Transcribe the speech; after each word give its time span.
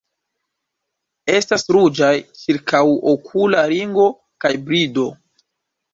Estas 1.33 1.65
ruĝaj 1.75 2.09
ĉirkaŭokula 2.41 3.63
ringo 3.75 4.11
kaj 4.47 4.53
brido. 4.71 5.11